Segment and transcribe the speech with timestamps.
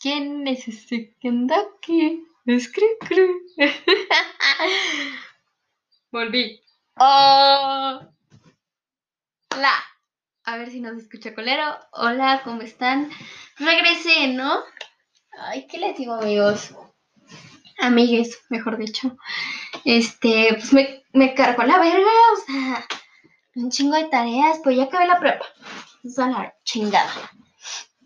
[0.00, 0.64] ¿Quién es
[1.22, 2.24] anda aquí?
[2.46, 2.86] Es cri
[6.10, 6.58] Volví.
[6.96, 8.00] Oh.
[9.54, 9.74] Hola.
[10.44, 11.78] A ver si nos escucha colero.
[11.92, 13.10] Hola, ¿cómo están?
[13.58, 14.60] Regresé, ¿no?
[15.38, 16.74] Ay, ¿qué les digo, amigos?
[17.78, 19.18] Amigues, mejor dicho.
[19.84, 22.86] Este, pues me, me cargó la verga, o sea,
[23.54, 25.44] un chingo de tareas, pues ya acabé la prepa.
[26.02, 27.30] Es la chingada.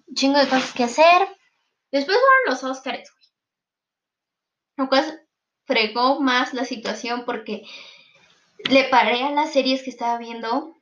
[0.08, 1.28] Un chingo de cosas que hacer.
[1.94, 3.26] Después fueron los Oscars, güey.
[4.78, 5.28] Lo cual
[5.64, 7.62] fregó más la situación porque
[8.68, 10.76] le paré a las series que estaba viendo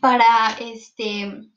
[0.00, 0.26] para
[0.58, 1.48] este.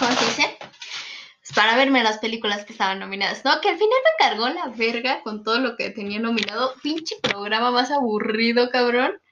[0.00, 0.58] ¿Cómo se dice?
[0.58, 3.60] Pues para verme las películas que estaban nominadas, ¿no?
[3.60, 6.74] Que al final me cargó la verga con todo lo que tenía nominado.
[6.82, 9.22] Pinche programa más aburrido, cabrón.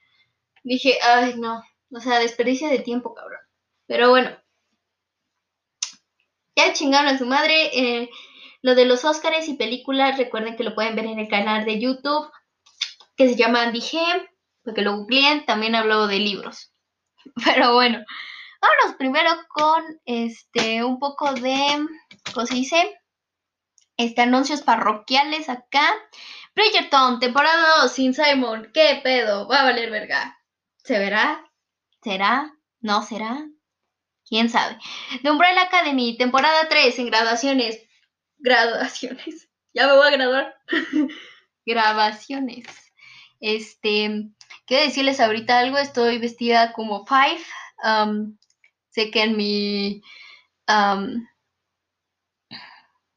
[0.63, 1.61] Dije, ay, no.
[1.91, 3.41] O sea, desperdicia de tiempo, cabrón.
[3.89, 4.44] Pero bueno.
[6.57, 7.71] Ya chingaron a su madre.
[7.73, 8.11] Eh,
[8.63, 11.81] lo de los Óscares y películas, recuerden que lo pueden ver en el canal de
[11.81, 12.31] YouTube,
[13.17, 13.99] que se llama Andy G,
[14.63, 15.45] porque lo googleen.
[15.45, 16.73] También hablo de libros.
[17.45, 18.05] Pero bueno,
[18.61, 21.87] vámonos primero con este un poco de,
[22.33, 23.01] ¿cómo se dice?
[23.97, 25.95] Este, anuncios parroquiales acá.
[26.55, 28.71] Bridgerton, temporada 2 sin Simon.
[28.73, 29.49] ¿Qué pedo?
[29.49, 30.39] Va a valer verga.
[30.77, 31.45] ¿Se verá?
[32.03, 32.53] ¿Será?
[32.81, 33.47] ¿No será?
[34.27, 34.79] ¿Quién sabe?
[35.23, 37.81] The Umbrella Academy, temporada 3 en graduaciones.
[38.39, 39.49] Graduaciones.
[39.75, 40.55] Ya me voy a graduar.
[41.67, 42.67] Grabaciones.
[43.41, 44.31] Este,
[44.67, 45.79] quiero decirles ahorita algo.
[45.79, 47.43] Estoy vestida como Five.
[47.83, 48.39] Um,
[48.91, 50.03] sé que en mi.
[50.69, 51.27] Um,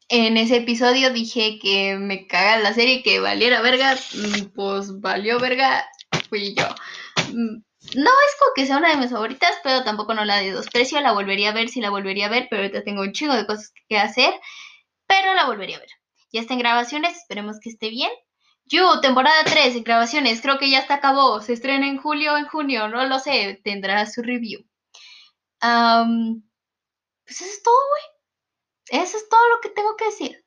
[0.09, 3.95] en ese episodio dije que me caga la serie, que valiera verga.
[3.95, 5.85] Mm, pues valió verga.
[6.29, 6.67] Fui yo.
[7.95, 10.99] No es como que sea una de mis favoritas, pero tampoco no la de desprecio.
[11.01, 13.45] La volvería a ver si la volvería a ver, pero ahorita tengo un chingo de
[13.45, 14.33] cosas que hacer.
[15.07, 15.89] Pero la volvería a ver.
[16.31, 18.11] Ya está en grabaciones, esperemos que esté bien.
[18.65, 21.41] You, temporada 3 en grabaciones, creo que ya está acabó.
[21.41, 24.65] Se estrena en julio o en junio, no lo sé, tendrá su review.
[25.59, 29.01] pues eso es todo, güey.
[29.03, 30.46] Eso es todo lo que tengo que decir.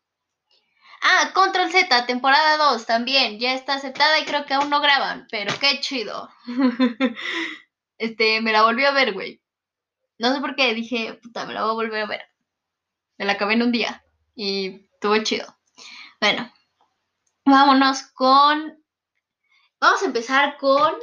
[1.02, 5.26] Ah, Control Z, temporada 2 también, ya está aceptada y creo que aún no graban,
[5.30, 6.28] pero qué chido.
[7.98, 9.40] este, me la volví a ver, güey.
[10.18, 12.22] No sé por qué, dije, puta, me la voy a volver a ver.
[13.18, 15.56] Me la acabé en un día y estuvo chido.
[16.20, 16.52] Bueno,
[17.46, 18.84] vámonos con...
[19.80, 20.94] Vamos a empezar con...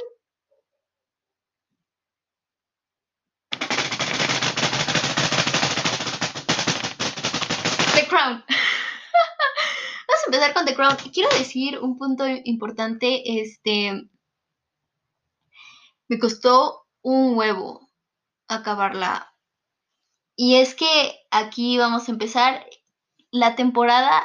[8.08, 8.42] Crown.
[10.28, 10.94] Empezar con The Crown.
[11.10, 14.10] Quiero decir un punto importante, este...
[16.06, 17.88] Me costó un huevo
[18.46, 19.34] acabarla.
[20.36, 22.66] Y es que aquí vamos a empezar
[23.30, 24.22] la temporada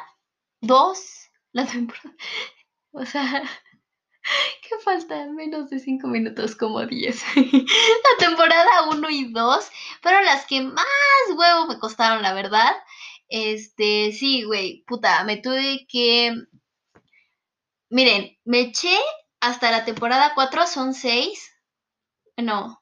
[0.59, 1.31] 2.
[1.53, 2.13] La temporada...
[2.91, 3.41] O sea...
[4.61, 7.23] Que falta menos de 5 minutos, como 10.
[7.35, 9.71] la temporada 1 y 2
[10.01, 10.85] fueron las que más
[11.33, 12.73] huevo me costaron, la verdad.
[13.33, 16.35] Este, sí, güey, puta, me tuve que...
[17.89, 18.95] Miren, me eché
[19.39, 21.51] hasta la temporada 4, son 6.
[22.37, 22.79] No,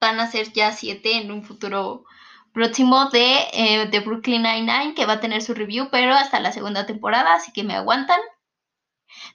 [0.00, 2.06] van a ser ya 7 en un futuro
[2.54, 6.52] próximo de, eh, de Brooklyn Nine-Nine, que va a tener su review, pero hasta la
[6.52, 8.20] segunda temporada, así que me aguantan.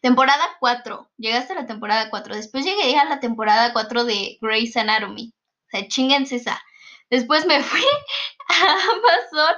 [0.01, 2.35] Temporada 4, llegaste a la temporada 4.
[2.35, 5.31] Después llegué a la temporada 4 de Grey's Anatomy.
[5.67, 6.59] O sea, chinguense esa.
[7.11, 7.81] Después me fui
[8.49, 9.55] a Amazon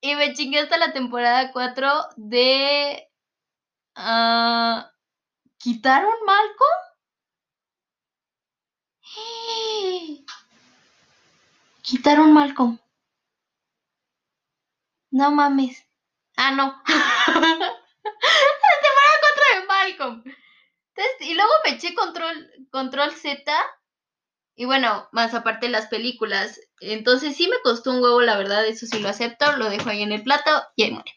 [0.00, 3.08] y me chingué hasta la temporada 4 de...
[3.96, 4.82] Uh,
[5.58, 6.78] ¿Quitaron Malcolm?
[11.82, 12.78] Quitaron Malcolm.
[15.10, 15.84] No mames.
[16.36, 16.66] Ah, no.
[16.86, 17.64] la temporada
[19.20, 20.22] 4 de Malcolm.
[21.20, 23.52] y luego me eché control, control Z
[24.58, 26.60] y bueno, más aparte las películas.
[26.80, 29.56] Entonces sí me costó un huevo, la verdad, eso sí lo acepto.
[29.56, 31.12] Lo dejo ahí en el plato y ahí muere.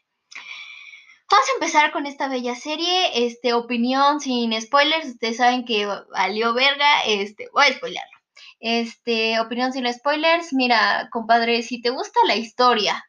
[1.32, 3.26] Vamos a empezar con esta bella serie.
[3.26, 5.08] Este, opinión sin spoilers.
[5.08, 7.02] Ustedes saben que valió verga.
[7.08, 8.20] Este, voy a spoilerlo.
[8.60, 10.54] Este, opinión sin spoilers.
[10.54, 13.04] Mira, compadre, si te gusta la historia,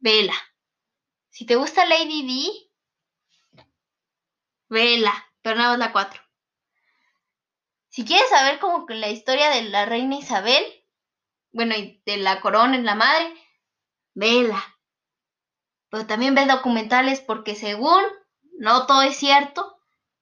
[0.00, 0.34] vela.
[1.30, 2.26] Si te gusta Lady
[3.54, 3.62] D,
[4.68, 5.14] vela.
[5.40, 6.25] Pero la 4.
[7.96, 10.62] Si quieres saber como que la historia de la reina Isabel,
[11.50, 13.32] bueno, y de la corona en la madre,
[14.12, 14.62] vela.
[15.88, 18.02] Pero también ve documentales porque según
[18.58, 19.78] no todo es cierto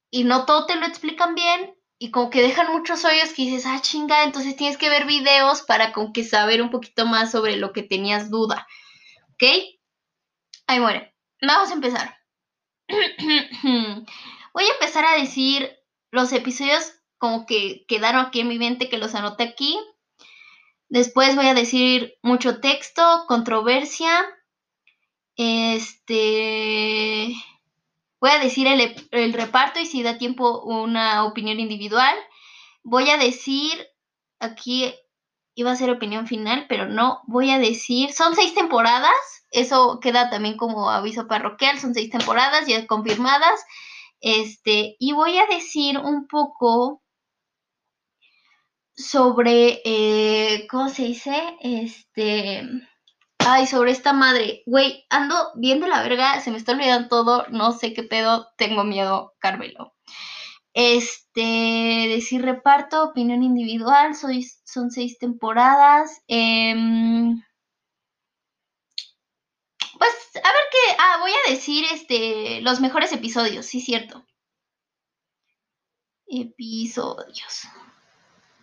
[0.09, 3.67] y no todo te lo explican bien y como que dejan muchos hoyos que dices,
[3.67, 7.57] ah, chinga, entonces tienes que ver videos para como que saber un poquito más sobre
[7.57, 8.69] lo que tenías duda.
[9.31, 9.43] ¿Ok?
[10.69, 11.13] Ahí muere.
[11.43, 12.17] Vamos a empezar.
[12.89, 15.77] Voy a empezar a decir
[16.13, 16.95] los episodios
[17.25, 19.81] como que quedaron aquí en mi mente, que los anoté aquí.
[20.91, 24.13] Después voy a decir mucho texto, controversia.
[25.35, 27.35] Este.
[28.21, 32.15] Voy a decir el, reparto y si da tiempo una opinión individual.
[32.83, 33.73] Voy a decir,
[34.39, 34.95] aquí
[35.55, 39.15] iba a ser opinión final, pero no, voy a decir, son seis temporadas,
[39.51, 43.65] eso queda también como aviso parroquial, son seis temporadas ya confirmadas.
[44.21, 47.01] Este, y voy a decir un poco
[48.97, 51.57] sobre, eh, ¿cómo se dice?
[51.61, 52.63] Este,
[53.39, 54.63] ay, sobre esta madre.
[54.67, 58.49] Güey, ando bien de la verga, se me está olvidando todo, no sé qué pedo,
[58.57, 59.95] tengo miedo, Carmelo.
[60.75, 61.41] Este,
[62.09, 66.23] decir reparto, opinión individual, soy, son seis temporadas.
[66.29, 67.43] Em,
[69.99, 74.25] pues, a ver qué, ah, voy a decir, este, los mejores episodios, sí, cierto.
[76.27, 77.67] Episodios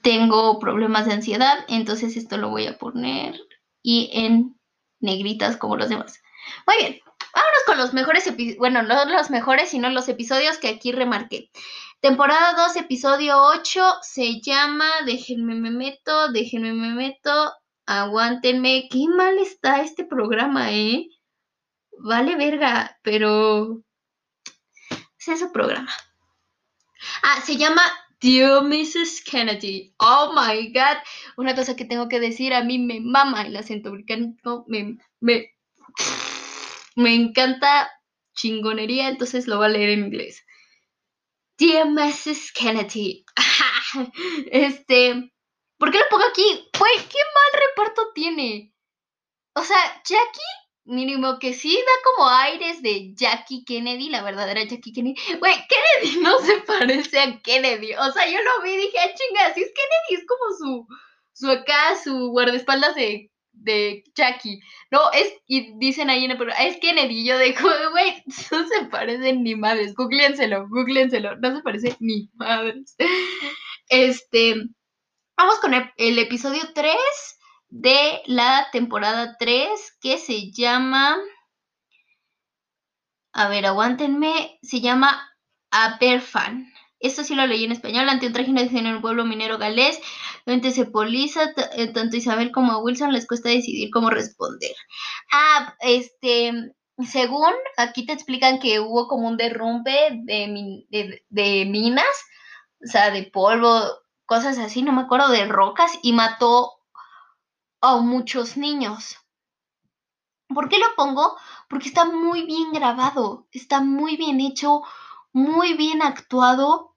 [0.01, 3.39] tengo problemas de ansiedad, entonces esto lo voy a poner
[3.81, 4.59] y en
[4.99, 6.21] negritas como los demás.
[6.67, 6.99] Muy bien,
[7.33, 11.49] vámonos con los mejores episodios, bueno, no los mejores, sino los episodios que aquí remarqué.
[12.01, 17.53] Temporada 2, episodio 8, se llama Déjenme me meto, déjenme me meto,
[17.85, 18.87] aguántenme.
[18.89, 21.07] Qué mal está este programa, ¿eh?
[21.99, 23.83] Vale verga, pero...
[25.19, 25.91] Es ese programa.
[27.21, 27.83] Ah, se llama
[28.21, 29.23] Dear Mrs.
[29.23, 30.97] Kennedy, oh my god,
[31.37, 35.49] una cosa que tengo que decir, a mí me mama el acento británico, me, me,
[36.95, 37.89] me encanta
[38.35, 40.45] chingonería, entonces lo voy a leer en inglés.
[41.57, 42.51] Dear Mrs.
[42.53, 43.25] Kennedy,
[44.51, 45.33] este,
[45.79, 46.69] ¿por qué lo pongo aquí?
[46.77, 48.71] Güey, qué mal reparto tiene.
[49.55, 50.60] O sea, Jackie
[50.91, 55.15] mínimo que sí da como aires de Jackie Kennedy, la verdadera Jackie Kennedy.
[55.39, 57.93] Güey, Kennedy no se parece a Kennedy.
[57.95, 60.87] O sea, yo lo vi y dije, ah, chinga, si es Kennedy, es como su,
[61.33, 64.59] su acá, su guardaespaldas de, de Jackie.
[64.91, 67.25] No, es, y dicen ahí en el programa, es Kennedy.
[67.25, 69.93] Yo digo, güey, no se parecen ni madres.
[69.95, 71.37] Googleenselo, googleenselo.
[71.37, 72.95] No se parece ni madres.
[73.93, 74.55] Este,
[75.35, 76.95] vamos con el, el episodio 3
[77.71, 81.17] de la temporada 3 que se llama,
[83.33, 85.33] a ver, aguántenme, se llama
[85.71, 86.71] Aberfan.
[86.99, 89.99] Esto sí lo leí en español, ante un trágico en el pueblo minero galés,
[90.45, 94.75] donde se poliza, eh, tanto Isabel como a Wilson les cuesta decidir cómo responder.
[95.31, 96.73] Ah, este,
[97.07, 102.05] según aquí te explican que hubo como un derrumbe de, de, de minas,
[102.83, 103.81] o sea, de polvo,
[104.25, 106.80] cosas así, no me acuerdo, de rocas, y mató
[107.81, 109.17] a muchos niños.
[110.47, 111.37] ¿Por qué lo pongo?
[111.69, 114.81] Porque está muy bien grabado, está muy bien hecho,
[115.33, 116.95] muy bien actuado.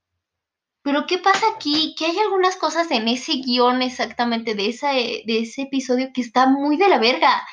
[0.82, 1.94] Pero ¿qué pasa aquí?
[1.96, 4.64] Que hay algunas cosas en ese guion exactamente de,
[5.26, 7.46] de ese episodio que está muy de la verga.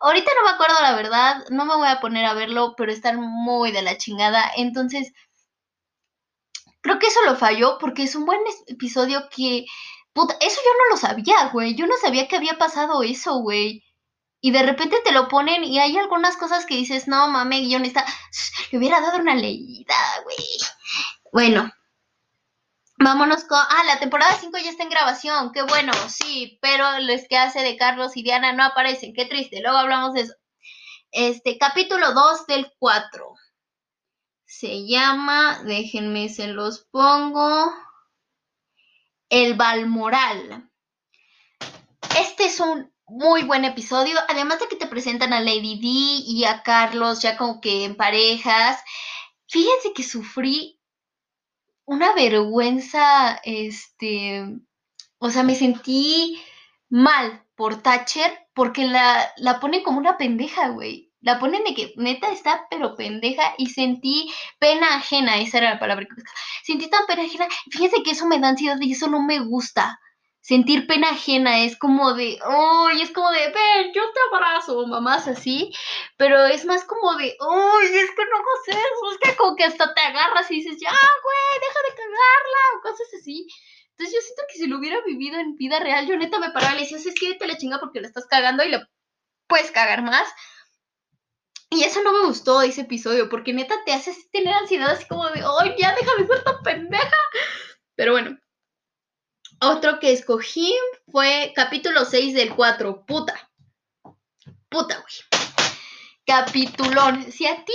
[0.00, 3.20] Ahorita no me acuerdo la verdad, no me voy a poner a verlo, pero están
[3.20, 4.50] muy de la chingada.
[4.56, 5.12] Entonces,
[6.80, 9.66] creo que eso lo falló porque es un buen episodio que
[10.14, 11.74] eso yo no lo sabía, güey.
[11.74, 13.84] Yo no sabía que había pasado eso, güey.
[14.40, 17.84] Y de repente te lo ponen y hay algunas cosas que dices, no mames, guion
[17.84, 18.04] está.
[18.70, 20.36] Le hubiera dado una leída, güey.
[21.32, 21.72] Bueno.
[23.00, 23.58] Vámonos con.
[23.60, 25.52] Ah, la temporada 5 ya está en grabación.
[25.52, 26.58] Qué bueno, sí.
[26.60, 29.14] Pero los que hace de Carlos y Diana no aparecen.
[29.14, 29.60] Qué triste.
[29.60, 30.34] Luego hablamos de eso.
[31.12, 33.34] Este, capítulo 2 del 4.
[34.46, 35.62] Se llama.
[35.64, 37.72] Déjenme, se los pongo.
[39.28, 40.70] El Balmoral.
[42.18, 45.86] Este es un muy buen episodio, además de que te presentan a Lady D
[46.26, 48.82] y a Carlos ya como que en parejas.
[49.46, 50.80] Fíjense que sufrí
[51.84, 54.44] una vergüenza, este,
[55.18, 56.40] o sea, me sentí
[56.88, 61.12] mal por Thatcher porque la, la pone como una pendeja, güey.
[61.20, 65.80] La ponen de que neta está pero pendeja y sentí pena ajena, esa era la
[65.80, 66.38] palabra que buscaba.
[66.68, 69.98] Sentí tan pena ajena, fíjense que eso me da ansiedad y eso no me gusta.
[70.42, 75.26] Sentir pena ajena es como de, oh, es como de, ven, yo te abrazo, mamás
[75.28, 75.72] así,
[76.18, 79.94] pero es más como de, oh, es que no sé, es que como que hasta
[79.94, 83.46] te agarras y dices, ya, güey, deja de cagarla, o cosas así.
[83.92, 86.74] Entonces yo siento que si lo hubiera vivido en vida real, yo neta me paraba
[86.74, 88.86] y le decía, es que te la chinga porque la estás cagando y la
[89.46, 90.28] puedes cagar más.
[91.70, 95.28] Y eso no me gustó ese episodio, porque neta te hace tener ansiedad así como
[95.28, 97.16] de, ¡ay, ya déjame ser tan pendeja!
[97.94, 98.38] Pero bueno.
[99.60, 100.72] Otro que escogí
[101.10, 103.04] fue capítulo 6 del 4.
[103.04, 103.50] Puta.
[104.68, 105.42] Puta, güey.
[106.24, 107.32] Capitulón.
[107.32, 107.72] Si a ti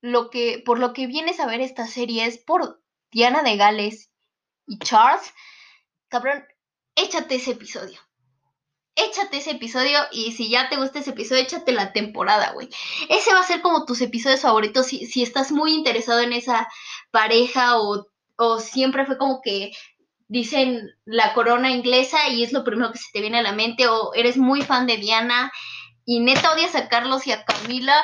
[0.00, 4.10] lo que, por lo que vienes a ver esta serie es por Diana de Gales
[4.66, 5.32] y Charles,
[6.08, 6.46] cabrón,
[6.96, 8.00] échate ese episodio.
[8.94, 12.68] Échate ese episodio y si ya te gusta ese episodio, échate la temporada, güey.
[13.08, 16.68] Ese va a ser como tus episodios favoritos si, si estás muy interesado en esa
[17.10, 18.06] pareja o,
[18.36, 19.72] o siempre fue como que
[20.28, 23.86] dicen la corona inglesa y es lo primero que se te viene a la mente
[23.86, 25.52] o eres muy fan de Diana
[26.04, 27.94] y neta odias a Carlos y a Camila,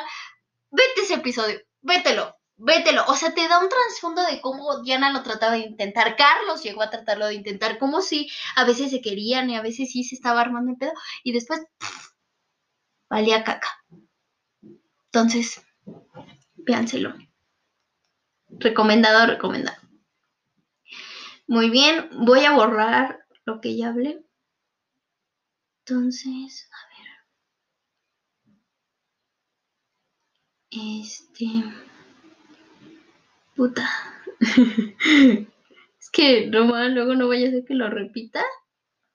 [0.71, 3.03] vete ese episodio, vételo, vételo.
[3.07, 6.15] O sea, te da un trasfondo de cómo Diana lo trataba de intentar.
[6.15, 9.91] Carlos llegó a tratarlo de intentar, como si a veces se querían y a veces
[9.91, 10.93] sí se estaba armando el pedo.
[11.23, 11.61] Y después,
[13.09, 13.69] valía caca.
[15.05, 15.61] Entonces,
[16.55, 17.15] véanselo.
[18.49, 19.77] Recomendado, recomendado.
[21.47, 24.23] Muy bien, voy a borrar lo que ya hablé.
[25.85, 26.69] Entonces,
[30.71, 31.45] Este.
[33.59, 33.89] Puta.
[34.39, 38.41] es que no, luego no vaya a ser que lo repita.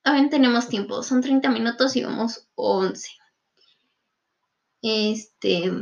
[0.05, 3.09] Aún tenemos tiempo, son 30 minutos y vamos 11.
[4.83, 5.73] Este.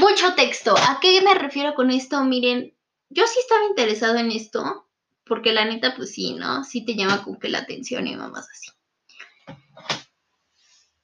[0.00, 0.74] Mucho texto.
[0.76, 2.24] ¿A qué me refiero con esto?
[2.24, 2.74] Miren,
[3.08, 4.88] yo sí estaba interesado en esto,
[5.26, 6.64] porque la neta, pues sí, ¿no?
[6.64, 8.70] Sí te llama como que la atención y mamás así.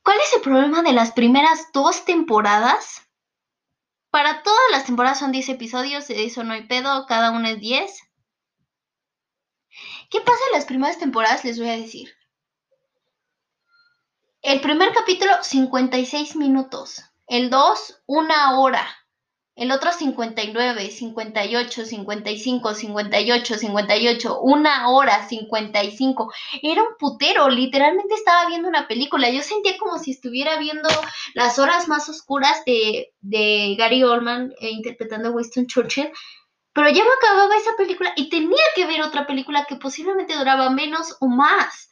[0.02, 3.02] ¿Cuál es el problema de las primeras dos temporadas?
[4.10, 7.60] Para todas las temporadas son 10 episodios, de eso no hay pedo, cada una es
[7.60, 8.00] 10.
[10.10, 11.44] ¿Qué pasa en las primeras temporadas?
[11.44, 12.12] Les voy a decir.
[14.42, 17.04] El primer capítulo, 56 minutos.
[17.28, 18.99] El 2, una hora
[19.56, 26.32] el otro 59, 58, 55, 58, 58, una hora 55.
[26.62, 29.28] Era un putero, literalmente estaba viendo una película.
[29.28, 30.88] Yo sentía como si estuviera viendo
[31.34, 36.10] las horas más oscuras de, de Gary Oldman eh, interpretando a Winston Churchill.
[36.72, 40.70] Pero ya me acababa esa película y tenía que ver otra película que posiblemente duraba
[40.70, 41.89] menos o más.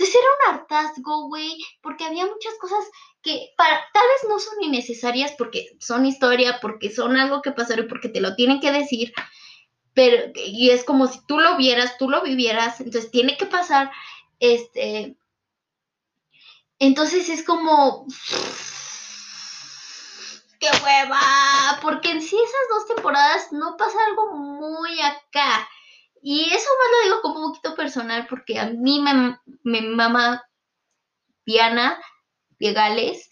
[0.00, 2.88] Entonces era un hartazgo, güey, porque había muchas cosas
[3.20, 7.86] que para, tal vez no son innecesarias porque son historia, porque son algo que pasaron,
[7.86, 9.12] porque te lo tienen que decir,
[9.92, 13.90] pero y es como si tú lo vieras, tú lo vivieras, entonces tiene que pasar,
[14.38, 15.18] este,
[16.78, 18.06] entonces es como,
[20.60, 25.68] qué hueva, porque en sí esas dos temporadas no pasa algo muy acá.
[26.22, 30.44] Y eso más lo digo como un poquito personal porque a mí me, me mama
[31.46, 31.98] Diana
[32.58, 33.30] de Gales.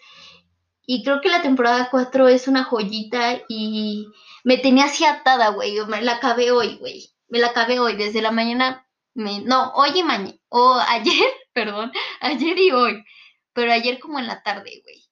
[0.87, 4.09] Y creo que la temporada 4 es una joyita y
[4.43, 5.79] me tenía así atada, güey.
[5.87, 7.11] Me la acabé hoy, güey.
[7.29, 7.97] Me la acabé hoy.
[7.97, 10.39] Desde la mañana, me, no, hoy y mañana.
[10.49, 13.05] O ayer, perdón, ayer y hoy.
[13.53, 15.09] Pero ayer como en la tarde, güey.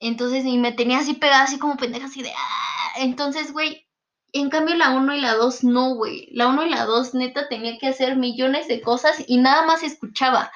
[0.00, 2.32] Entonces, y me tenía así pegada, así como pendeja, así de...
[2.36, 2.92] ¡ah!
[2.96, 3.86] Entonces, güey,
[4.32, 6.28] en cambio la 1 y la 2 no, güey.
[6.32, 9.82] La 1 y la 2 neta tenía que hacer millones de cosas y nada más
[9.82, 10.50] escuchaba.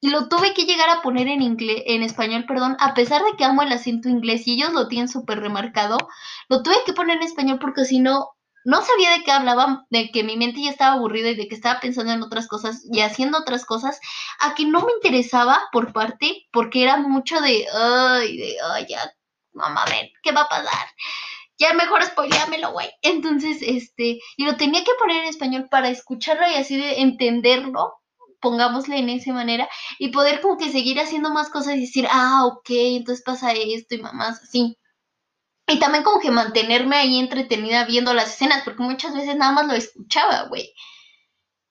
[0.00, 3.36] Y lo tuve que llegar a poner en inglés, en español, perdón, a pesar de
[3.36, 5.98] que amo el acento inglés y ellos lo tienen súper remarcado,
[6.48, 8.30] lo tuve que poner en español porque si no,
[8.64, 11.54] no sabía de qué hablaban, de que mi mente ya estaba aburrida y de que
[11.56, 14.00] estaba pensando en otras cosas y haciendo otras cosas,
[14.40, 19.12] a que no me interesaba por parte, porque era mucho de, ay, de, ay, ya,
[19.52, 20.86] mamá, ven, ¿qué va a pasar?
[21.58, 22.88] Ya mejor spoileámelo, güey.
[23.02, 27.98] Entonces, este, y lo tenía que poner en español para escucharlo y así de entenderlo
[28.40, 32.46] pongámosle en esa manera, y poder como que seguir haciendo más cosas y decir, ah,
[32.46, 34.76] ok, entonces pasa esto y mamás así.
[35.66, 39.66] Y también como que mantenerme ahí entretenida viendo las escenas, porque muchas veces nada más
[39.66, 40.72] lo escuchaba, güey.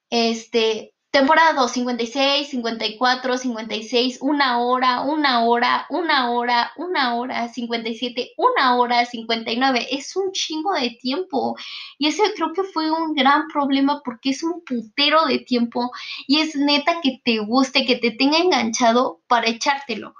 [0.09, 8.33] Este, Temporada 2, 56, 54, 56, una hora, una hora, una hora, una hora, 57,
[8.35, 9.87] una hora, 59.
[9.91, 11.55] Es un chingo de tiempo.
[11.97, 15.91] Y ese creo que fue un gran problema porque es un putero de tiempo
[16.27, 20.13] y es neta que te guste, que te tenga enganchado para echártelo.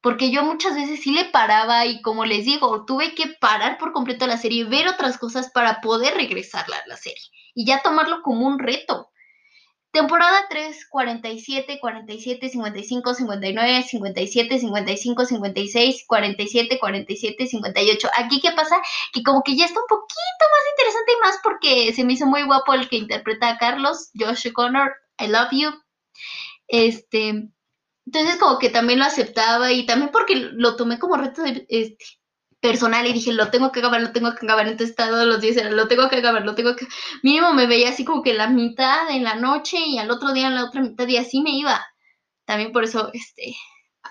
[0.00, 3.92] Porque yo muchas veces sí le paraba y como les digo, tuve que parar por
[3.92, 7.22] completo la serie ver otras cosas para poder regresarla a la serie.
[7.54, 9.08] Y ya tomarlo como un reto.
[9.92, 18.08] Temporada 3, 47, 47, 55, 59, 57, 55, 56, 47, 47, 58.
[18.16, 18.80] Aquí, ¿qué pasa?
[19.12, 22.26] Que como que ya está un poquito más interesante y más porque se me hizo
[22.26, 25.70] muy guapo el que interpreta a Carlos, Josh Connor, I love you.
[26.68, 27.50] Este,
[28.06, 32.04] Entonces como que también lo aceptaba y también porque lo tomé como reto de, este,
[32.62, 34.68] personal y dije, lo tengo que acabar, lo tengo que acabar.
[34.68, 36.86] Entonces todos los días era, lo tengo que acabar, lo tengo que...
[37.22, 40.46] Mínimo me veía así como que la mitad en la noche y al otro día
[40.46, 41.84] en la otra mitad y así me iba.
[42.46, 43.56] También por eso, este,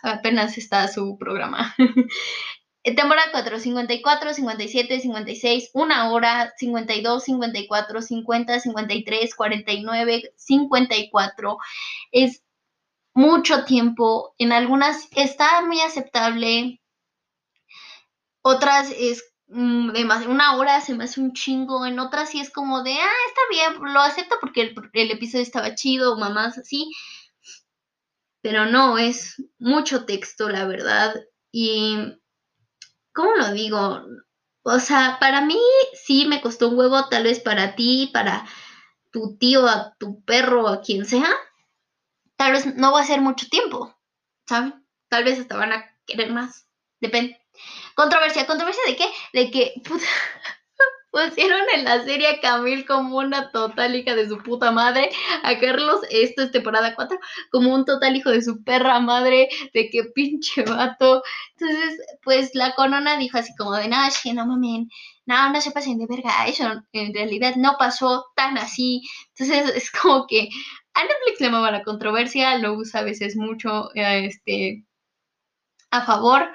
[0.03, 1.73] apenas está su programa.
[2.83, 11.57] Temporada 4, 54, 57, 56, 1 hora, 52, 54, 50, 53, 49, 54.
[12.11, 12.43] Es
[13.13, 14.33] mucho tiempo.
[14.37, 16.80] En algunas está muy aceptable,
[18.41, 19.91] otras es mm,
[20.27, 23.41] una hora se me hace un chingo, en otras sí es como de, ah, está
[23.49, 26.91] bien, lo acepto porque el, episodio estaba chido, mamás así.
[28.41, 31.15] Pero no, es mucho texto, la verdad.
[31.51, 32.17] Y,
[33.13, 34.03] ¿cómo lo digo?
[34.63, 35.59] O sea, para mí
[35.93, 38.47] sí me costó un huevo, tal vez para ti, para
[39.11, 41.29] tu tío, a tu perro, a quien sea.
[42.35, 43.95] Tal vez no va a ser mucho tiempo,
[44.47, 44.85] ¿saben?
[45.09, 46.67] Tal vez hasta van a querer más.
[47.01, 47.41] Depende.
[47.95, 49.05] Controversia, ¿controversia de qué?
[49.33, 49.73] De que
[51.11, 55.09] pusieron en la serie a Camille como una total hija de su puta madre,
[55.43, 57.19] a Carlos, esto es temporada 4,
[57.51, 61.23] como un total hijo de su perra madre, de que pinche vato.
[61.57, 64.87] Entonces, pues la corona dijo así como de, nada, no mamen,
[65.25, 69.01] no, no se pasen de verga, eso en realidad no pasó tan así.
[69.35, 70.49] Entonces, es como que
[70.93, 74.85] a Netflix le mama la controversia, lo usa a veces mucho, este,
[75.91, 76.49] a favor.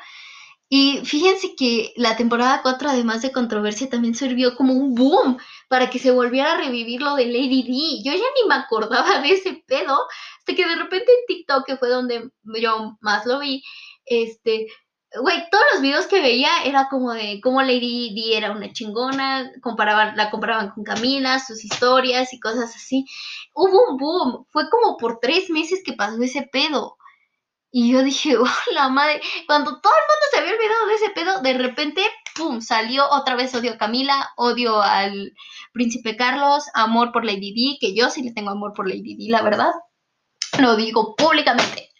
[0.69, 5.91] Y fíjense que la temporada 4, además de controversia, también sirvió como un boom para
[5.91, 8.03] que se volviera a revivir lo de Lady D.
[8.05, 9.97] Yo ya ni me acordaba de ese pedo,
[10.39, 12.31] hasta que de repente en TikTok, que fue donde
[12.61, 13.63] yo más lo vi,
[14.07, 14.67] este,
[15.21, 19.53] güey, todos los videos que veía era como de cómo Lady D era una chingona,
[19.63, 23.05] comparaban, la comparaban con Camila, sus historias y cosas así.
[23.55, 26.97] Hubo un boom, fue como por tres meses que pasó ese pedo.
[27.79, 31.11] Y yo dije, oh, la madre, cuando todo el mundo se había olvidado de ese
[31.11, 32.03] pedo, de repente,
[32.35, 35.35] ¡pum!, salió otra vez odio a Camila, odio al
[35.75, 39.29] príncipe Carlos, amor por Lady Di, que yo sí le tengo amor por Lady Di,
[39.29, 39.73] la verdad.
[40.59, 41.91] Lo digo públicamente.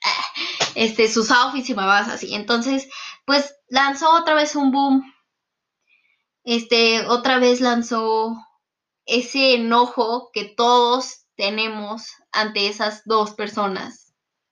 [0.75, 2.35] Este, sus outfits y mamás así.
[2.35, 2.89] Entonces,
[3.27, 5.15] pues lanzó otra vez un boom.
[6.45, 8.35] Este, otra vez lanzó
[9.05, 14.06] ese enojo que todos tenemos ante esas dos personas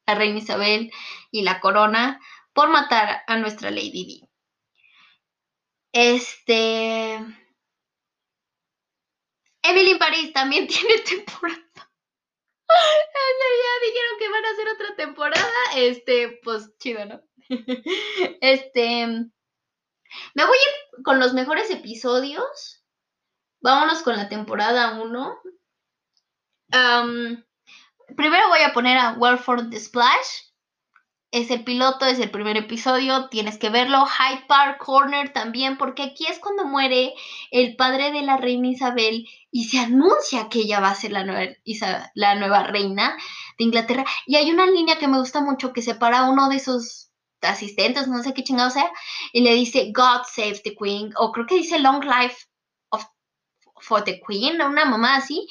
[0.07, 0.93] la reina Isabel
[1.31, 2.21] y la corona
[2.53, 4.29] por matar a nuestra Lady Di.
[5.93, 7.15] Este.
[9.63, 11.61] Emily Paris también tiene temporada.
[12.69, 15.53] ya dijeron que van a hacer otra temporada.
[15.77, 17.21] Este, pues chido, ¿no?
[18.41, 19.07] Este.
[20.35, 22.85] Me voy a ir con los mejores episodios.
[23.61, 25.41] Vámonos con la temporada 1
[28.17, 30.45] primero voy a poner a World for the Splash.
[31.31, 34.07] Es el piloto, es el primer episodio, tienes que verlo.
[34.07, 37.13] Hyde Park Corner también, porque aquí es cuando muere
[37.51, 41.25] el padre de la reina Isabel y se anuncia que ella va a ser la
[41.25, 41.53] nueva,
[42.15, 43.17] la nueva reina
[43.59, 44.05] de Inglaterra.
[44.27, 48.09] Y hay una línea que me gusta mucho que separa a uno de sus asistentes,
[48.09, 48.91] no sé qué chingado sea,
[49.33, 52.47] y le dice God save the Queen, o creo que dice Long Life
[52.91, 53.05] of,
[53.81, 55.47] for the Queen, una mamá así.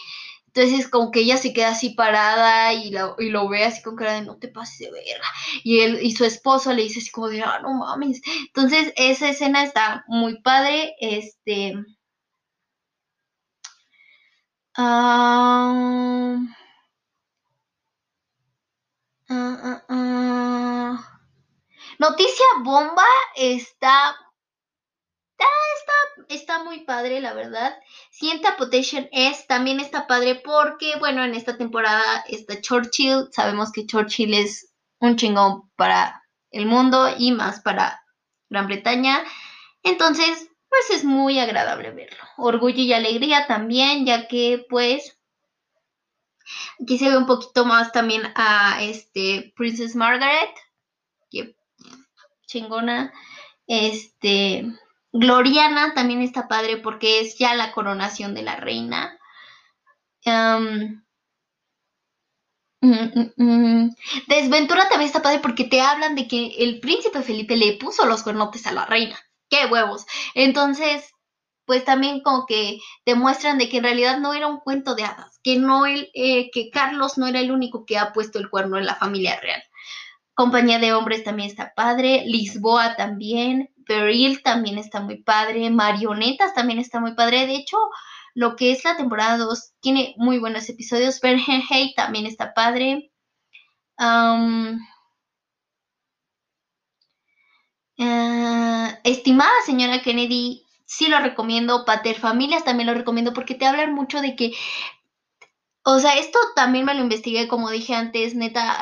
[0.55, 4.21] Entonces, como que ella se queda así parada y lo, ve así con cara de
[4.21, 5.27] no te pases de verga.
[5.63, 8.21] Y él y su esposo le dice así como de, ah, no mames.
[8.47, 10.95] Entonces, esa escena está muy padre.
[10.99, 11.75] Este.
[14.75, 16.37] Ah,
[19.29, 21.19] ah, ah,
[21.99, 24.15] Noticia bomba está
[25.77, 27.77] está, está muy padre, la verdad.
[28.11, 33.29] Sienta Potation es también está padre porque, bueno, en esta temporada está Churchill.
[33.31, 38.03] Sabemos que Churchill es un chingón para el mundo y más para
[38.49, 39.23] Gran Bretaña.
[39.83, 42.23] Entonces, pues es muy agradable verlo.
[42.37, 45.19] Orgullo y alegría también, ya que, pues,
[46.81, 50.49] aquí se ve un poquito más también a este Princess Margaret,
[51.29, 51.55] que
[52.47, 53.13] chingona.
[53.67, 54.65] Este,
[55.13, 59.19] Gloriana también está padre porque es ya la coronación de la reina.
[60.25, 61.03] Mm,
[62.81, 63.95] mm, mm.
[64.27, 68.23] Desventura también está padre porque te hablan de que el príncipe Felipe le puso los
[68.23, 69.17] cuernotes a la reina.
[69.49, 70.05] ¡Qué huevos!
[70.33, 71.13] Entonces,
[71.65, 75.39] pues también como que demuestran de que en realidad no era un cuento de hadas,
[75.43, 78.77] que no el, eh, que Carlos no era el único que ha puesto el cuerno
[78.77, 79.63] en la familia real.
[80.33, 86.79] Compañía de hombres también está padre, Lisboa también, Peril también está muy padre, Marionetas también
[86.79, 87.47] está muy padre.
[87.47, 87.77] De hecho,
[88.33, 91.19] lo que es la temporada 2 tiene muy buenos episodios.
[91.19, 93.11] Fahrenheit también está padre.
[97.97, 101.85] Eh, estimada señora Kennedy, sí lo recomiendo.
[101.85, 104.53] Pater Familias también lo recomiendo porque te hablan mucho de que
[105.85, 108.77] o sea, esto también me lo investigué, como dije antes, neta,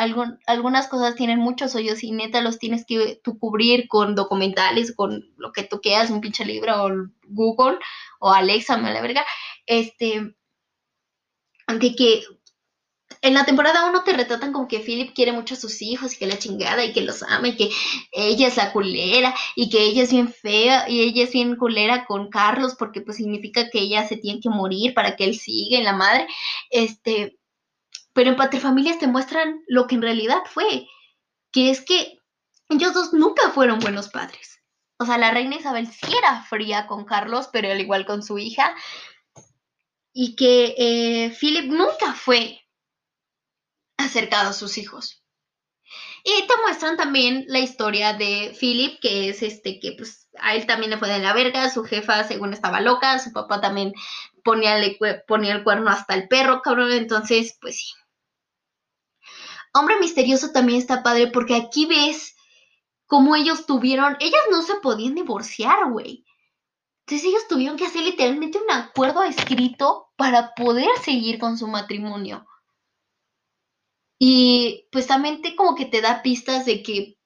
[0.46, 5.26] algunas cosas tienen muchos hoyos y neta los tienes que tú cubrir con documentales, con
[5.38, 6.90] lo que tú quieras, un pinche libro o
[7.28, 7.80] Google
[8.20, 9.26] o Alexa, me la verga.
[9.66, 10.36] Este,
[11.68, 12.22] de que
[13.22, 16.18] en la temporada 1 te retratan como que Philip quiere mucho a sus hijos y
[16.18, 17.70] que la chingada y que los ama y que
[18.12, 22.06] ella es la culera y que ella es bien fea y ella es bien culera
[22.06, 25.78] con Carlos porque pues significa que ella se tiene que morir para que él siga
[25.78, 26.28] en la madre.
[26.72, 27.38] Este,
[28.14, 30.88] pero en Familias te muestran lo que en realidad fue,
[31.52, 32.18] que es que
[32.70, 34.62] ellos dos nunca fueron buenos padres.
[34.98, 38.40] O sea, la reina Isabel sí era fría con Carlos, pero al igual con su
[38.40, 38.76] hija.
[40.14, 42.61] Y que eh, Philip nunca fue
[44.02, 45.22] acercado a sus hijos.
[46.24, 50.68] Y te muestran también la historia de Philip, que es este, que pues a él
[50.68, 53.94] también le fue de la verga, su jefa según estaba loca, su papá también
[54.44, 54.78] ponía,
[55.28, 57.92] ponía el cuerno hasta el perro, cabrón, entonces pues sí.
[59.74, 62.36] Hombre misterioso también está padre porque aquí ves
[63.08, 66.24] cómo ellos tuvieron, ellas no se podían divorciar, güey.
[67.06, 72.46] Entonces ellos tuvieron que hacer literalmente un acuerdo escrito para poder seguir con su matrimonio.
[74.24, 77.18] Y pues también te como que te da pistas de que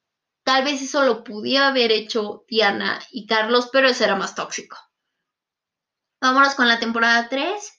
[0.44, 4.78] tal vez eso lo pudiera haber hecho Diana y Carlos, pero eso era más tóxico.
[6.22, 7.78] Vámonos con la temporada 3.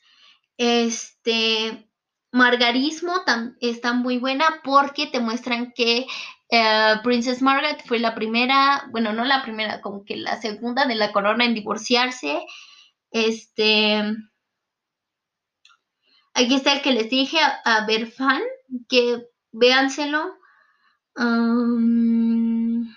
[0.58, 1.89] Este,
[2.32, 3.15] Margarismo
[3.60, 6.06] está muy buena porque te muestran que
[6.51, 10.93] eh, Princess Margaret fue la primera, bueno, no la primera, como que la segunda de
[10.93, 12.45] la corona en divorciarse.
[13.10, 13.99] Este,
[16.36, 18.43] aquí está el que les dije, a, a fan
[18.88, 20.38] que véanselo.
[21.15, 22.93] Um,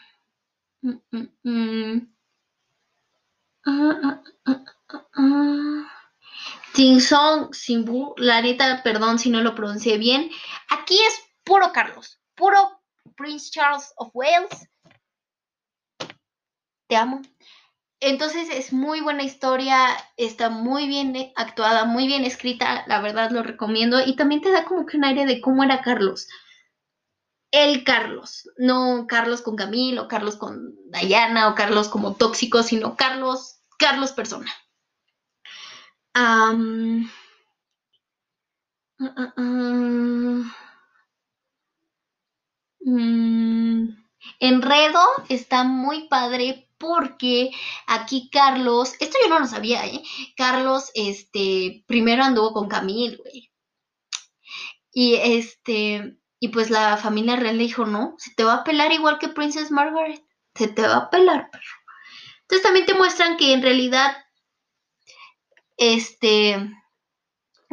[7.00, 10.30] Song, Simbu, la neta, perdón si no lo pronuncié bien.
[10.68, 12.80] Aquí es puro Carlos, puro
[13.16, 14.68] Prince Charles of Wales.
[16.86, 17.20] Te amo.
[18.00, 23.42] Entonces es muy buena historia, está muy bien actuada, muy bien escrita, la verdad lo
[23.42, 26.26] recomiendo y también te da como que un aire de cómo era Carlos.
[27.50, 33.60] El Carlos, no Carlos con Camilo, Carlos con Diana o Carlos como tóxico, sino Carlos,
[33.78, 34.50] Carlos persona.
[36.16, 37.04] Uh,
[39.00, 40.44] uh,
[42.80, 43.88] mm,
[44.40, 47.50] Enredo está muy padre porque
[47.86, 50.02] aquí Carlos, esto yo no lo sabía, ¿eh?
[50.36, 53.52] Carlos, este, primero anduvo con Camille, güey.
[54.92, 58.92] Y este, y pues la familia real le dijo, no, se te va a pelar
[58.92, 61.64] igual que Princess Margaret, se te va a pelar, perro.
[62.42, 64.16] Entonces también te muestran que en realidad,
[65.76, 66.72] este,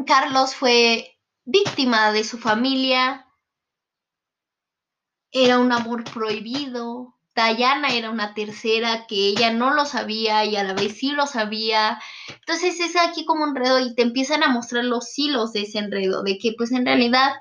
[0.05, 3.25] Carlos fue víctima de su familia,
[5.31, 10.63] era un amor prohibido, Diana era una tercera que ella no lo sabía y a
[10.63, 11.99] la vez sí lo sabía.
[12.27, 15.79] Entonces es aquí como un enredo y te empiezan a mostrar los hilos de ese
[15.79, 17.33] enredo, de que pues en realidad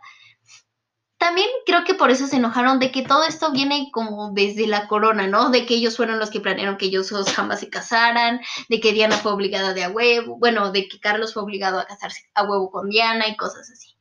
[1.19, 4.87] también creo que por eso se enojaron de que todo esto viene como desde la
[4.87, 5.51] corona, ¿no?
[5.51, 9.17] De que ellos fueron los que planearon que ellos jamás se casaran, de que Diana
[9.17, 12.71] fue obligada de a huevo, bueno, de que Carlos fue obligado a casarse a huevo
[12.71, 13.97] con Diana y cosas así.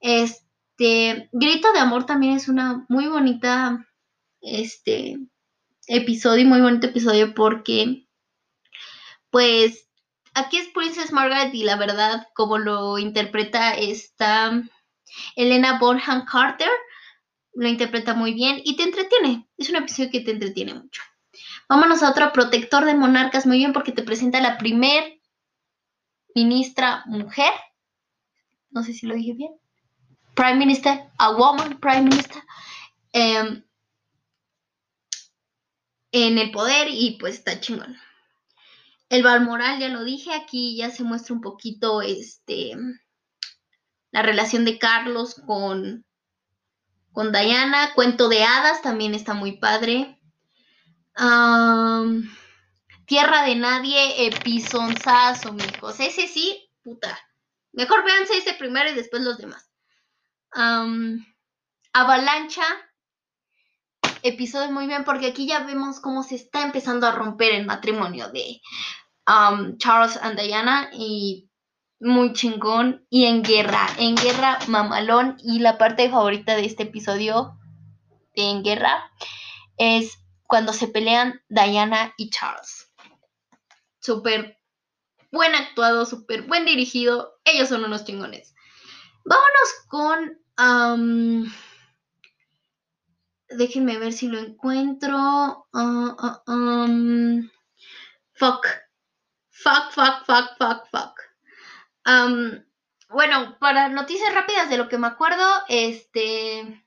[0.00, 3.86] Este, Grito de Amor también es una muy bonita
[4.40, 5.18] este
[5.86, 8.06] episodio, muy bonito episodio porque
[9.30, 9.88] pues
[10.34, 14.62] aquí es Princess Margaret y la verdad como lo interpreta esta
[15.36, 16.70] Elena Bonham Carter,
[17.54, 21.02] lo interpreta muy bien y te entretiene, es un episodio que te entretiene mucho.
[21.68, 25.20] Vámonos a otro protector de monarcas muy bien porque te presenta la primer
[26.34, 27.52] ministra mujer,
[28.70, 29.52] no sé si lo dije bien,
[30.34, 32.42] Prime Minister, a woman Prime Minister.
[33.12, 33.64] Em,
[36.12, 37.96] en el poder y pues está chingón.
[39.08, 42.76] El Balmoral, ya lo dije, aquí ya se muestra un poquito este
[44.12, 46.04] la relación de Carlos con,
[47.12, 47.92] con Diana.
[47.94, 50.20] Cuento de hadas también está muy padre.
[53.06, 56.00] Tierra de Nadie, Episonzazo, mijos.
[56.00, 57.18] Ese sí, puta.
[57.72, 59.70] Mejor véanse ese primero y después los demás.
[61.92, 62.64] Avalancha,
[64.22, 68.28] episodio muy bien porque aquí ya vemos cómo se está empezando a romper el matrimonio
[68.30, 68.60] de
[69.26, 71.50] um, Charles and Diana y
[72.00, 77.58] muy chingón y en guerra, en guerra mamalón y la parte favorita de este episodio
[78.34, 79.10] de En guerra
[79.76, 82.92] es cuando se pelean Diana y Charles.
[84.00, 84.58] Súper
[85.30, 87.34] buen actuado, súper buen dirigido.
[87.44, 88.54] Ellos son unos chingones.
[89.24, 90.40] Vámonos con...
[93.50, 95.16] déjenme ver si lo encuentro.
[95.72, 96.86] Ah, ah,
[98.32, 98.66] fuck.
[99.50, 101.20] Fuck, fuck, fuck, fuck, fuck.
[103.10, 106.84] bueno, para noticias rápidas de lo que me acuerdo, este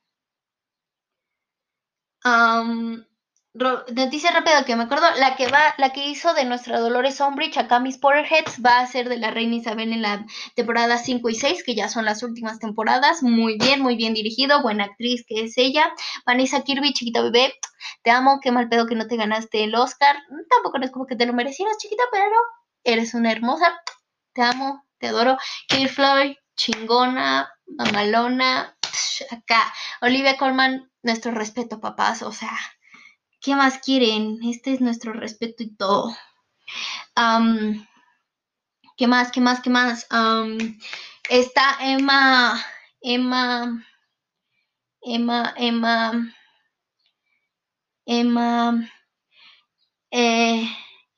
[3.54, 7.58] noticia rápida que me acuerdo, la que va, la que hizo de nuestra Dolores Umbridge
[7.58, 11.36] a Camis Potterheads va a ser de la Reina Isabel en la temporada 5 y
[11.36, 13.22] 6, que ya son las últimas temporadas.
[13.22, 15.94] Muy bien, muy bien dirigido, buena actriz que es ella.
[16.26, 17.54] Vanessa Kirby, chiquita bebé,
[18.02, 20.16] te amo, qué mal pedo que no te ganaste el Oscar.
[20.50, 22.36] Tampoco no es como que te lo merecieras, chiquita, pero
[22.84, 23.80] eres una hermosa.
[24.34, 25.38] Te amo, te adoro.
[25.94, 28.76] Floyd, chingona, mamalona,
[29.30, 29.74] acá.
[30.02, 32.58] Olivia Colman, nuestro respeto, papás, o sea
[33.44, 34.40] ¿Qué más quieren?
[34.46, 36.16] Este es nuestro respeto y todo.
[38.96, 39.34] ¿Qué más?
[39.34, 39.60] ¿Qué más?
[39.62, 40.08] ¿Qué más?
[41.30, 42.64] está Emma,
[43.02, 43.86] Emma,
[45.02, 46.34] Emma, Emma,
[48.06, 48.90] Emma,
[50.10, 50.70] eh,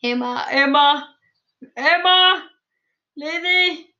[0.01, 1.19] Emma, Emma,
[1.75, 2.51] Emma,
[3.13, 3.95] Lady,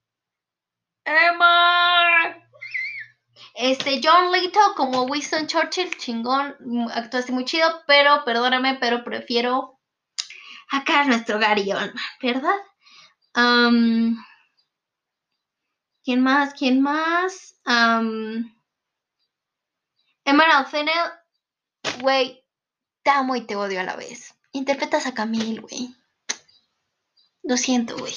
[1.05, 2.44] Emma.
[3.55, 6.55] Este, John Little como Winston Churchill, chingón,
[6.93, 9.79] actuaste muy chido, pero perdóname, pero prefiero
[10.69, 11.71] acá nuestro Gary
[12.21, 12.57] ¿verdad?
[16.03, 16.53] ¿Quién más?
[16.53, 17.55] ¿Quién más?
[17.65, 18.53] Um,
[20.25, 21.11] Emerald Fennel,
[22.01, 22.43] güey,
[23.03, 24.35] te amo y te odio a la vez.
[24.51, 25.95] Interpretas a Camille, güey.
[27.43, 28.13] Lo siento, güey.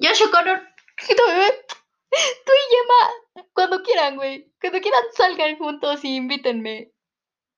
[0.00, 0.68] Josh O'Connor.
[2.10, 4.52] Tú y Gemma, cuando quieran, güey.
[4.60, 6.92] Cuando quieran salgan juntos y invítenme.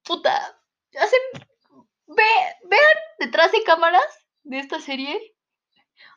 [0.05, 0.59] Puta.
[0.99, 1.21] Hacen.
[2.07, 2.25] Ve,
[2.65, 5.35] vean detrás de cámaras de esta serie.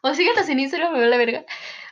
[0.01, 1.45] O síganos en Instagram, me va la verga.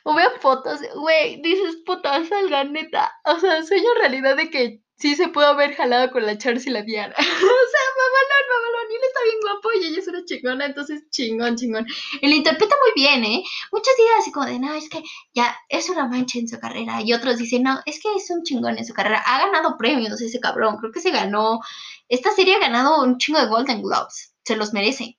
[0.03, 0.81] O vean fotos.
[0.95, 3.13] Güey, dices, puta, salgan, neta.
[3.25, 6.65] O sea, sueño en realidad de que sí se puede haber jalado con la Charles
[6.67, 7.13] y la Diana.
[7.17, 11.09] o sea, mamalón, mamalón, y él está bien guapo y ella es una chingona, entonces
[11.09, 11.85] chingón, chingón.
[12.21, 13.43] Él interpreta muy bien, ¿eh?
[13.71, 15.01] Muchos dicen así como de, no, es que
[15.33, 17.01] ya es una mancha en su carrera.
[17.01, 19.23] Y otros dicen, no, es que es un chingón en su carrera.
[19.25, 21.59] Ha ganado premios ese cabrón, creo que se ganó.
[22.07, 25.17] Esta serie ha ganado un chingo de Golden Globes, se los merece.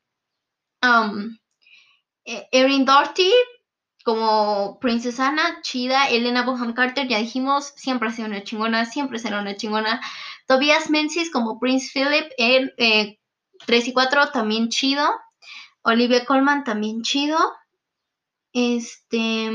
[0.83, 1.39] Um,
[2.25, 3.33] Erin Doherty,
[4.05, 9.19] como Princesa Anna, chida, Elena Bonham Carter, ya dijimos, siempre ha sido una chingona, siempre
[9.19, 10.01] será una chingona.
[10.47, 12.73] Tobias Menzies como Prince Philip en
[13.67, 15.09] 3 eh, y 4, también chido.
[15.83, 17.39] Olivia Colman, también chido.
[18.53, 19.51] Este...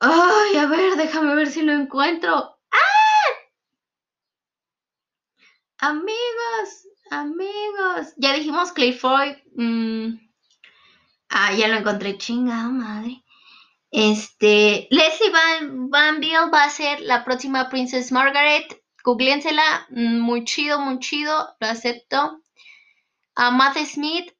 [0.00, 2.58] Ay, a ver, déjame ver si lo encuentro.
[2.70, 3.28] ¡Ah!
[5.78, 8.14] Amigos, amigos.
[8.16, 9.42] Ya dijimos Clay Foy.
[9.56, 10.30] Mm,
[11.30, 13.22] Ah, ya lo encontré, chingada madre.
[13.92, 16.20] Este, Leslie Van, Van
[16.52, 18.79] va a ser la próxima Princess Margaret.
[19.04, 22.40] Googleensela, mm, muy chido, muy chido, lo acepto.
[23.34, 24.32] A Matt Smith,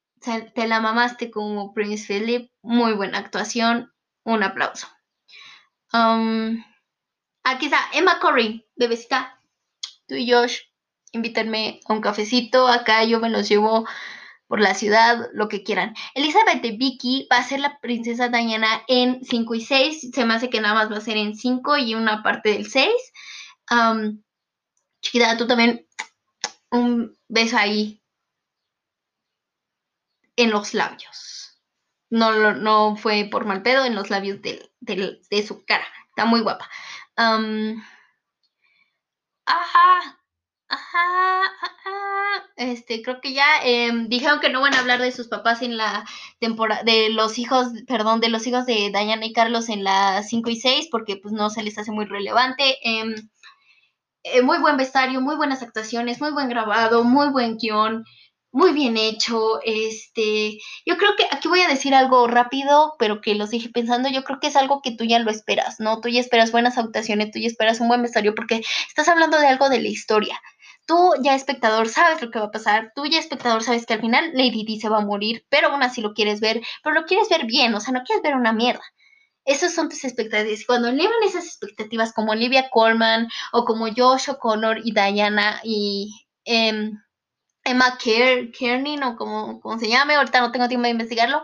[0.53, 3.91] te la mamaste como Prince Philip, muy buena actuación,
[4.23, 4.87] un aplauso.
[5.93, 6.63] Um,
[7.43, 9.41] aquí está Emma Corey, bebecita,
[10.07, 10.59] tú y Josh,
[11.11, 13.85] invítenme a un cafecito, acá yo me los llevo
[14.47, 15.95] por la ciudad, lo que quieran.
[16.13, 20.11] Elizabeth de Vicky va a ser la princesa Diana en 5 y 6.
[20.13, 22.69] Se me hace que nada más va a ser en 5 y una parte del
[22.69, 22.91] 6.
[25.01, 25.87] Chiquita, tú también
[26.71, 28.01] un beso ahí
[30.35, 31.59] en los labios.
[32.09, 35.85] No, no fue por mal pedo, en los labios de, su cara.
[36.09, 36.69] Está muy guapa.
[39.45, 40.21] ajá,
[40.71, 42.51] Ajá, ajá.
[42.55, 45.75] Este, creo que ya em, dijeron que no van a hablar de sus papás en
[45.75, 46.05] la
[46.39, 50.49] temporada, de los hijos, perdón, de los hijos de Diana y Carlos en la 5
[50.49, 52.77] y 6, porque pues no se les hace muy relevante.
[52.83, 53.15] Em,
[54.23, 58.05] eh, muy buen vestuario, muy buenas actuaciones, muy buen grabado, muy buen guion
[58.51, 59.61] muy bien hecho.
[59.63, 64.09] Este, yo creo que aquí voy a decir algo rápido, pero que los dije pensando.
[64.09, 66.01] Yo creo que es algo que tú ya lo esperas, ¿no?
[66.01, 69.47] Tú ya esperas buenas actuaciones, tú ya esperas un buen vestuario, porque estás hablando de
[69.47, 70.39] algo de la historia.
[70.85, 74.01] Tú ya espectador sabes lo que va a pasar, tú ya espectador sabes que al
[74.01, 77.05] final Lady Di se va a morir, pero aún así lo quieres ver, pero lo
[77.05, 78.83] quieres ver bien, o sea, no quieres ver una mierda.
[79.45, 80.65] Esas son tus expectativas.
[80.65, 86.97] Cuando elevan esas expectativas como Olivia Colman o como Josh O'Connor y Diana y em,
[87.63, 91.43] Emma Kearney o como, se llame, ahorita no tengo tiempo de investigarlo,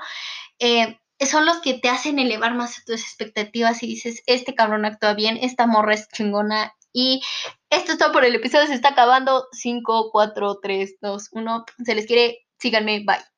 [0.60, 5.14] eh, son los que te hacen elevar más tus expectativas y dices, este cabrón actúa
[5.14, 7.22] bien, esta morra es chingona Y
[7.70, 8.68] esto es todo por el episodio.
[8.68, 9.48] Se está acabando.
[9.52, 11.66] 5, 4, 3, 2, 1.
[11.86, 12.40] Se les quiere.
[12.60, 13.04] Síganme.
[13.06, 13.37] Bye.